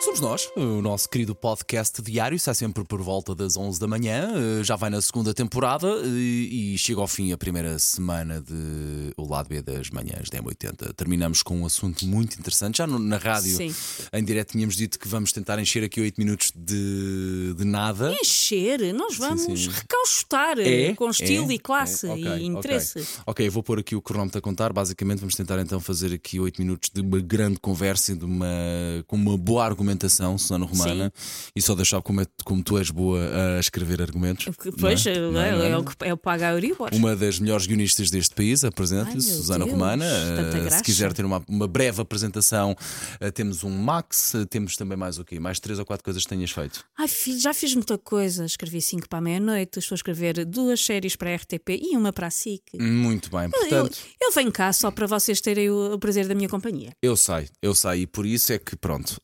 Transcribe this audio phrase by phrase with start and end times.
[0.00, 4.30] Somos nós, o nosso querido podcast diário, sai sempre por volta das 11 da manhã,
[4.60, 9.12] eh, já vai na segunda temporada e, e chega ao fim a primeira semana de
[9.16, 10.94] O Lado B das manhãs da M80.
[10.94, 12.78] Terminamos com um assunto muito interessante.
[12.78, 13.74] Já na rádio, Sim.
[14.12, 18.14] em direto, tínhamos dito que vamos tentar encher aqui 8 minutos de, de nada.
[18.20, 19.68] Encher, nós vamos sim.
[19.68, 20.94] recaustar É?
[20.94, 21.54] com estilo É?
[21.54, 22.12] e classe É?
[22.12, 23.00] Ok, e interesse.
[23.00, 24.72] Ok, Ok, eu vou pôr aqui o cronómetro a contar.
[24.72, 28.46] Basicamente, vamos tentar então fazer aqui 8 minutos de uma grande conversa de uma,
[29.06, 29.87] com uma boa argumentação,
[30.38, 31.12] Susana Romana.
[31.54, 33.20] E só deixar como, é- como tu és boa
[33.56, 34.44] a escrever argumentos.
[34.56, 35.14] Que, Pois, é, é?
[35.16, 35.70] É, é?
[35.70, 36.90] é o que é o paga a Euribor.
[36.92, 40.04] Uma das melhores guionistas deste país, apresento-lhe, Susana Deus, Romana.
[40.04, 42.76] Eh, se quiser ter uma, uma breve apresentação,
[43.20, 45.38] eh, temos um Max, eh, temos também mais o quê?
[45.38, 46.84] Mais três ou quatro coisas que tenhas feito.
[46.96, 48.44] Ai, filho, já fiz muita coisa.
[48.44, 52.12] Escrevi cinco para a meia-noite, estou a escrever duas séries para a RTP e uma
[52.12, 52.62] para a SIC.
[52.78, 53.98] Muito bem, Eu, portanto.
[54.20, 56.90] eu venho cá só para vocês terem o, o prazer da minha companhia.
[57.02, 59.20] Eu sei, eu sei, e por isso é que pronto.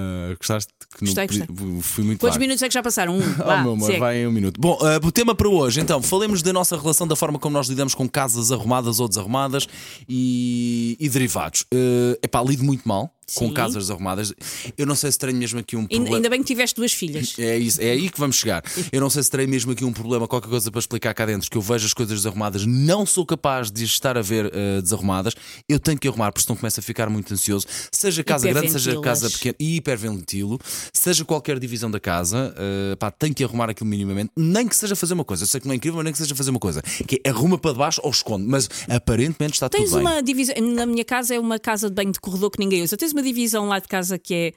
[0.00, 1.82] Ah, gostaste que Gostei, não gostei.
[1.82, 3.16] fui muito Quantos minutos é que já passaram?
[3.16, 3.20] Um.
[3.40, 4.60] Oh, Vá, meu amor, vai em um minuto.
[4.60, 7.68] Bom, ah, o tema para hoje, então, falemos da nossa relação, da forma como nós
[7.68, 9.66] lidamos com casas arrumadas ou desarrumadas
[10.08, 11.64] e, e derivados.
[11.72, 13.54] É epá, lido muito mal com Sim.
[13.54, 14.32] casas arrumadas.
[14.76, 16.16] Eu não sei se tenho mesmo aqui um problema.
[16.16, 17.34] ainda bem que tiveste duas filhas.
[17.40, 18.62] É, isso, é aí que vamos chegar.
[18.92, 21.50] Eu não sei se terei mesmo aqui um problema, qualquer coisa para explicar cá dentro,
[21.50, 25.34] que eu vejo as coisas desarrumadas, não sou capaz de estar a ver eh, desarrumadas.
[25.68, 27.66] Eu tenho que arrumar, porque senão começo a ficar muito ansioso.
[27.90, 30.58] Seja casa grande, seja casa pequena, e hiperventilo,
[30.92, 34.94] seja qualquer divisão da casa, eh, pá, tenho que arrumar aquilo minimamente, nem que seja
[34.94, 35.44] fazer uma coisa.
[35.44, 36.82] Eu sei que não é incrível, mas nem que seja fazer uma coisa.
[36.82, 40.06] Que é arruma para debaixo ou esconde, mas aparentemente está Tens tudo bem.
[40.06, 40.54] uma divisão.
[40.60, 42.96] Na minha casa é uma casa de banho de corredor que ninguém usa.
[42.96, 44.52] Tens uma divisão lá de casa que é.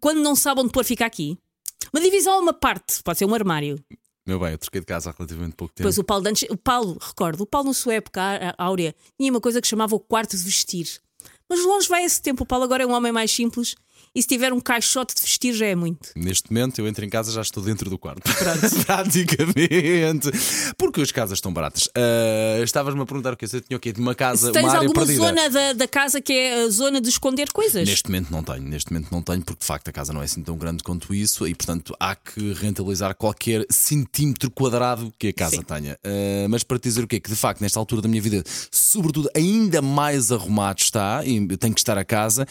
[0.00, 1.38] Quando não sabem onde pôr, fica aqui.
[1.92, 3.82] Uma divisão ou uma parte, pode ser um armário.
[4.26, 5.84] Meu bem, eu troquei de casa há relativamente pouco tempo.
[5.84, 8.94] Pois o Paulo, de antes, o Paulo, recordo, o Paulo na sua época á- áurea
[9.18, 11.00] tinha uma coisa que chamava o quarto de vestir.
[11.48, 12.42] Mas longe vai esse tempo.
[12.42, 13.76] O Paulo agora é um homem mais simples
[14.16, 16.08] e se tiver um caixote de vestir já é muito.
[16.16, 18.22] Neste momento eu entro em casa já estou dentro do quarto.
[18.86, 20.30] Praticamente.
[20.78, 21.88] Porque as casas estão baratas.
[21.94, 23.46] Ah, Estavas-me a perguntar o que?
[23.46, 23.92] Você tinha o quê?
[23.92, 25.26] De uma casa, Se tens uma área alguma perdida?
[25.26, 27.86] zona da, da casa que é a zona de esconder coisas?
[27.86, 30.24] Neste momento não tenho, neste momento não tenho, porque de facto a casa não é
[30.24, 35.32] assim tão grande quanto isso e, portanto, há que rentabilizar qualquer centímetro quadrado que a
[35.34, 35.62] casa Sim.
[35.62, 35.98] tenha.
[36.02, 37.20] Ah, mas para te dizer o quê?
[37.20, 41.58] Que de facto, nesta altura da minha vida, sobretudo, ainda mais arrumado está, e eu
[41.58, 42.46] tenho que estar a casa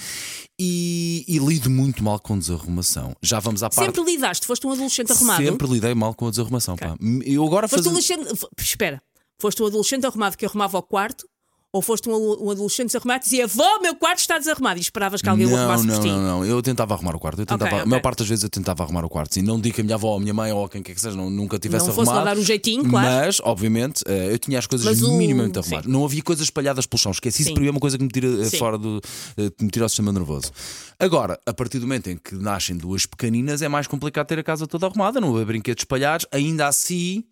[0.59, 3.15] e, e lido muito mal com desarrumação.
[3.21, 3.85] Já vamos à parte.
[3.95, 5.43] Sempre lidaste, foste um adolescente arrumado.
[5.43, 6.75] Sempre lidei mal com a desarrumação.
[6.75, 6.95] Pá.
[7.25, 8.21] Eu agora Foste um fazendo.
[8.21, 8.47] adolescente.
[8.59, 9.01] Espera,
[9.39, 11.27] foste um adolescente arrumado que arrumava o quarto
[11.75, 15.21] ou foste um, um adolescente desarrumado que dizia: Vó, meu quarto está desarrumado e esperavas
[15.21, 16.07] que alguém o Não, arrumasse não, por ti?
[16.07, 16.45] não, não.
[16.45, 17.41] Eu tentava arrumar o quarto.
[17.41, 17.89] Eu tentava, Ok, A ok.
[17.89, 19.35] maior parte das vezes eu tentava arrumar o quarto.
[19.37, 21.17] E não digo que a minha avó, a minha mãe ou quem quer que seja,
[21.17, 22.35] não, nunca tivesse Não fosse lá arrumado.
[22.35, 23.07] dar um jeitinho, claro.
[23.07, 25.59] Mas, obviamente, eh, eu tinha as coisas o- minimamente sim.
[25.75, 25.91] arrumadas.
[25.91, 27.11] Não havia coisas espalhadas pelo chão.
[27.11, 28.57] Esqueci isso para mim é uma coisa que me tira eh, Sim.
[28.57, 29.01] fora do.
[29.37, 30.51] eh, que me tira o sistema nervoso.
[30.97, 34.43] Agora, a partir do momento em que nascem duas pequeninas, é mais complicado ter a
[34.43, 36.25] casa toda arrumada, não haver brinquedos espalhados.
[36.31, 37.23] Ainda assim,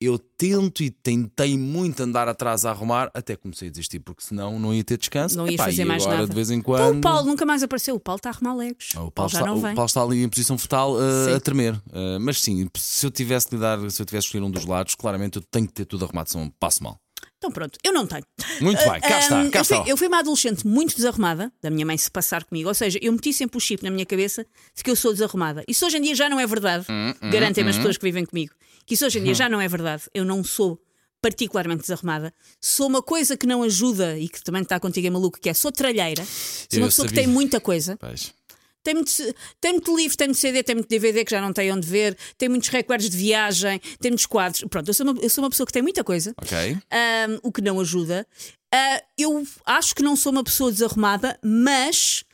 [0.00, 4.58] eu tento e tentei muito andar atrás a arrumar, até comecei a desistir, porque senão
[4.58, 5.36] não ia ter descanso.
[5.36, 6.28] Não Epá, fazer e mais agora, nada.
[6.28, 6.98] de vez em Então quando.
[6.98, 7.94] o Paulo nunca mais apareceu.
[7.96, 8.92] O Paulo está a arrumar legos.
[8.96, 9.60] Ah, O O Paulo, está, o.
[9.60, 11.74] Paulo está ali em posição fetal uh, a tremer.
[11.74, 14.64] Uh, mas sim, se eu tivesse de dar, se eu tivesse de escolher um dos
[14.64, 16.98] lados, claramente eu tenho que ter tudo arrumado, senão passo mal.
[17.42, 18.22] Então pronto, eu não tenho.
[18.60, 19.88] Muito bem, cá Ah, está, hum, cá eu, fui, está.
[19.88, 22.68] eu fui uma adolescente muito desarrumada, da minha mãe se passar comigo.
[22.68, 24.44] Ou seja, eu meti sempre o chip na minha cabeça
[24.76, 25.64] de que eu sou desarrumada.
[25.66, 26.84] Isso hoje em dia já não é verdade.
[26.90, 28.52] Hum, Garantem-me as pessoas que vivem comigo.
[28.84, 30.02] Que isso hoje em dia já não é verdade.
[30.12, 30.78] Eu não sou
[31.22, 32.32] particularmente desarrumada.
[32.60, 35.54] Sou uma coisa que não ajuda e que também está contigo é maluco, que é
[35.54, 36.22] sou tralheira.
[36.24, 37.24] Sou Eu uma pessoa que sabia.
[37.24, 37.96] tem muita coisa.
[37.98, 38.34] Pois.
[38.82, 39.12] Tem muito,
[39.60, 42.16] tem muito livro, tem muito CD, tem muito DVD que já não tem onde ver,
[42.38, 44.64] tem muitos recordes de viagem, tem muitos quadros.
[44.70, 46.56] Pronto, eu sou uma, eu sou uma pessoa que tem muita coisa, Ok.
[46.90, 48.26] ahm, o que não ajuda.
[48.72, 52.24] Ah, eu acho que não sou uma pessoa desarrumada, mas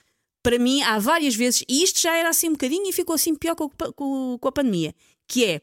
[0.43, 3.35] para mim há várias vezes, e isto já era assim um bocadinho e ficou assim
[3.35, 4.95] pior com, com- com a pandemia,
[5.29, 5.61] que é.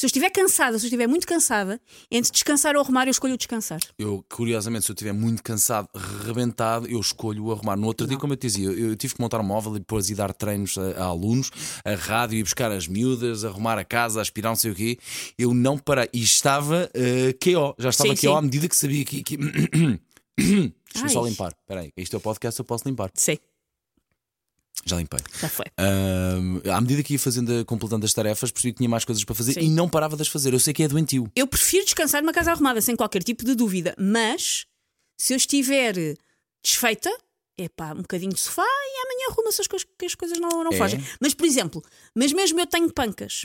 [0.00, 1.78] Se eu estiver cansada, se eu estiver muito cansada,
[2.10, 3.80] entre descansar ou arrumar, eu escolho descansar.
[3.98, 5.90] Eu, curiosamente, se eu estiver muito cansado,
[6.24, 7.76] rebentado, eu escolho o arrumar.
[7.76, 9.78] No outro dia, como eu te dizia, eu, eu tive que montar um móvel e
[9.78, 11.50] depois ir dar treinos a, a alunos,
[11.84, 14.96] a rádio, ir buscar as miúdas, arrumar a casa, aspirar não sei o quê.
[15.38, 16.08] Eu não parei.
[16.14, 17.74] E estava uh, KO.
[17.78, 18.38] Já estava Sim, KO sim.
[18.38, 19.22] à medida que sabia que.
[19.22, 19.36] que...
[20.92, 21.52] Deixa-me só limpar.
[21.60, 23.10] Espera aí, isto é o podcast, eu posso limpar.
[23.14, 23.38] Sei,
[24.84, 25.20] Já limpei.
[25.40, 25.66] já foi.
[25.78, 29.34] Ahm, à medida que ia fazendo, completando as tarefas, percebi que tinha mais coisas para
[29.34, 29.60] fazer Sim.
[29.60, 30.52] e não parava de as fazer.
[30.54, 31.30] Eu sei que é doentio.
[31.36, 33.94] Eu prefiro descansar numa casa arrumada, sem qualquer tipo de dúvida.
[33.98, 34.64] Mas
[35.18, 35.94] se eu estiver
[36.64, 37.10] desfeita,
[37.58, 40.64] é pá, um bocadinho de sofá e amanhã arruma-se as coisas que as coisas não,
[40.64, 40.76] não É?
[40.76, 41.04] fogem.
[41.20, 41.82] Mas, por exemplo,
[42.14, 43.44] mas mesmo eu tenho pancas.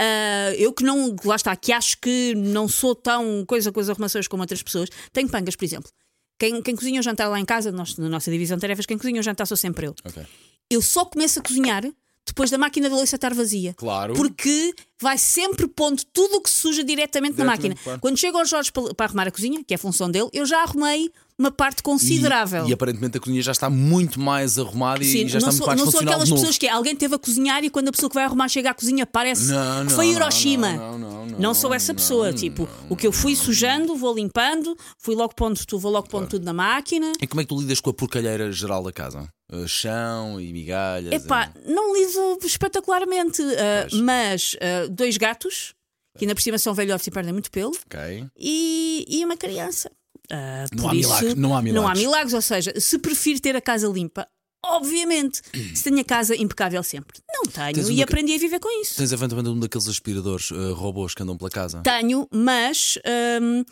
[0.00, 3.88] Ah, eu que não, lá está, que acho que não sou tão coisa com as
[3.90, 5.90] arrumações como outras pessoas, tenho pangas, por exemplo.
[6.38, 8.96] Quem, quem cozinha o jantar lá em casa, nós, na nossa divisão de tarefas, quem
[8.96, 9.94] cozinha o jantar sou sempre eu.
[10.04, 10.24] Ok.
[10.70, 11.84] Eu só começo a cozinhar
[12.26, 13.72] depois da máquina da louça estar vazia.
[13.74, 14.12] Claro.
[14.12, 17.82] Porque vai sempre pondo tudo o que suja diretamente, na Diretamente, máquina.
[17.84, 18.00] claro.
[18.00, 20.44] Quando chega ao Jorge para, para arrumar a cozinha, que é a função dele, eu
[20.44, 22.66] já arrumei uma parte considerável.
[22.66, 25.52] E, e aparentemente a cozinha já está muito mais arrumada Sim, e já não está
[25.52, 27.88] sou, muito mais não sou aquelas pessoas que é, alguém teve a cozinhar e quando
[27.88, 30.72] a pessoa que vai arrumar chega à cozinha parece Não, que foi Hiroshima.
[30.72, 32.32] não, não, não, não, sou essa pessoa.
[32.32, 36.28] tipo, o que eu fui sujando, vou limpando, fui logo pondo, tu vou logo pondo
[36.28, 37.12] tudo na máquina.
[37.20, 39.28] E como é que tu lidas com a porcalheira geral da casa?
[39.52, 41.12] Uh, chão e migalhas?
[41.12, 45.74] Epá, não lido espetacularmente, ah, mas ah, dois gatos,
[46.18, 48.24] que ainda por cima são velhotes e perdem muito pelo, Ok.
[48.36, 49.90] e, e uma criança.
[50.30, 51.98] Ah, Não há isso, milagre- não há Não há milagres.
[52.02, 54.26] milagres, ou seja, se prefiro ter a casa limpa,
[54.64, 55.40] obviamente,
[55.74, 57.18] se tenho a casa impecável sempre.
[57.32, 58.96] Não Tens tenho e uma- aprendi a viver com isso.
[58.96, 61.80] Tens eventualmente um daqueles aspiradores uh, robôs que andam pela casa?
[61.82, 62.98] Tenho, mas
[63.42, 63.64] hum,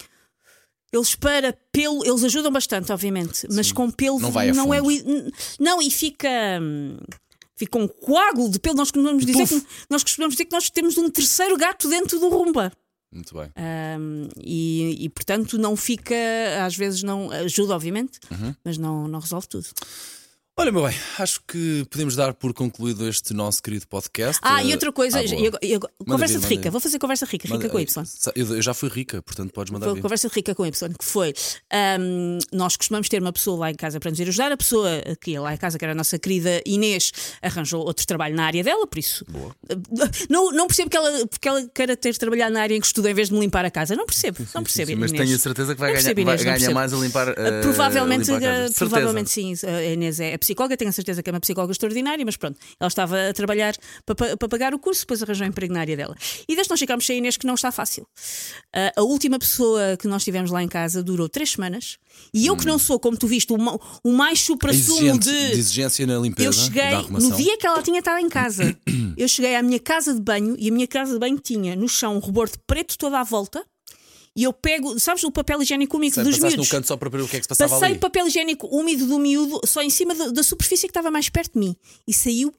[0.92, 4.78] eles para pelo, eles ajudam bastante, obviamente, mas com pelo Não vai a não é
[4.78, 4.88] fundo.
[4.88, 6.28] o i- não e fica
[6.62, 6.96] hum,
[7.56, 8.76] fica um coágulo de pelo.
[8.76, 12.28] Nós costumamos dizer que, nós costumamos dizer que nós temos um terceiro gato dentro do
[12.28, 12.72] rumba.
[13.12, 13.50] Muito bem.
[13.98, 16.14] Hum, e, e, portanto não fica,
[16.64, 18.54] às vezes não ajuda, obviamente, Uhum.
[18.64, 19.66] mas não, não resolve tudo.
[20.58, 24.40] Olha, meu bem, acho que podemos dar por concluído este nosso querido podcast.
[24.42, 25.34] Ah, e outra coisa, ah, boa.
[25.38, 27.68] e agora- e agora- Manda conversa vir, de rica, vou fazer conversa rica, rica Manda-
[27.68, 28.04] com Y.
[28.34, 30.94] Eu, eu já fui rica, portanto podes mandar Foi a conversa de rica com Y,
[30.98, 31.34] que foi
[32.00, 34.50] hum, nós costumamos ter uma pessoa lá em casa para nos ir ajudar.
[34.50, 34.88] A pessoa
[35.20, 37.12] que ia lá em casa, que era a nossa querida Inês,
[37.42, 39.26] arranjou outro trabalho na área dela, por isso.
[40.30, 43.10] Não, não percebo que ela, porque ela queira ter trabalhado na área em que estuda
[43.10, 43.94] em vez de me limpar a casa.
[43.94, 44.86] Não percebo, não percebo.
[44.92, 45.22] Sim, mas Inês.
[45.26, 47.28] tenho a certeza que vai Não ganhar, percebo, vai Inês, não ganhar mais a limpar.
[47.28, 48.46] uh, provavelmente, limpar a casa.
[48.46, 48.78] eh, Certeza.
[48.78, 49.52] provavelmente sim.
[49.66, 52.88] A Inês é psicóloga, tenho a certeza que é uma psicóloga extraordinária, mas pronto, ela
[52.88, 55.96] estava a trabalhar para, pa- para pagar o curso, depois arranjou um emprego na área
[55.96, 56.14] dela.
[56.48, 58.06] E desde nós ficámos sem a Inês, que não está fácil.
[58.74, 61.98] Ah, a última pessoa que nós tivemos lá em casa durou três semanas
[62.32, 63.56] e eu que não sou, como tu viste, o,
[64.04, 65.18] o mais supra-sumo Hum.
[65.18, 65.30] De.
[65.52, 66.48] de exigência na limpeza.
[66.48, 68.76] Eu cheguei, no dia que ela tinha estado em casa,
[69.16, 71.88] eu cheguei à minha casa de banho e a minha casa de banho tinha no
[71.88, 73.64] chão um rebordo preto toda à volta.
[74.36, 76.56] E eu pego, sabes, o papel higiênico úmido dos miúdos.
[76.56, 77.98] no canto só para ver o que é que se passava Passei ali.
[77.98, 81.54] papel higiênico úmido do miúdo só em cima da, da superfície que estava mais perto
[81.54, 81.74] de mim
[82.06, 82.52] e saiu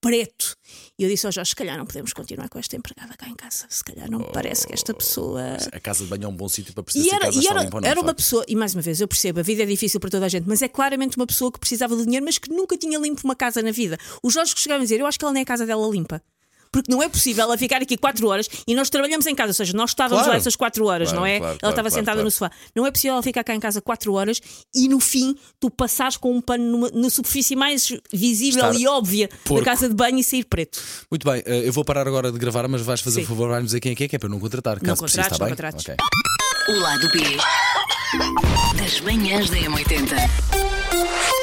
[0.00, 0.56] preto.
[0.98, 3.36] E eu disse ao Jorge: se calhar não podemos continuar com esta empregada cá em
[3.36, 3.66] casa.
[3.68, 5.40] Se calhar não me parece que esta pessoa.
[5.72, 7.40] A casa de banho é um bom sítio para perceber E se a era, casa
[7.40, 7.88] e era, limpa ou não.
[7.88, 10.26] era uma pessoa, e mais uma vez, eu percebo, a vida é difícil para toda
[10.26, 12.98] a gente, mas é claramente uma pessoa que precisava de dinheiro, mas que nunca tinha
[12.98, 13.96] limpo uma casa na vida.
[14.24, 15.88] O Jorge que chegava a dizer: Eu acho que ela nem é a casa dela
[15.88, 16.20] limpa.
[16.72, 19.54] Porque não é possível ela ficar aqui 4 horas e nós trabalhamos em casa, ou
[19.54, 20.30] seja, nós estávamos Claro.
[20.32, 21.38] lá essas 4 horas, Claro, não é?
[21.38, 22.24] claro, ela claro, estava claro, sentada claro.
[22.24, 22.50] no sofá.
[22.74, 24.40] Não é possível ela ficar cá em casa 4 horas
[24.74, 28.86] e no fim tu passares com um pano numa, na superfície mais visível Estar e
[28.86, 29.64] óbvia porco.
[29.64, 30.80] da casa de banho e sair preto.
[31.10, 33.26] Muito bem, eh, eu vou parar agora de gravar, mas vais fazer Sim.
[33.26, 34.76] o favor, vais dizer quem é que é, que é para eu não contratar.
[34.76, 35.56] Não caso precise, contrates, está não bem?
[35.56, 35.86] contrates.
[35.88, 36.74] Ok.
[36.74, 41.41] O lado B das manhãs da M80.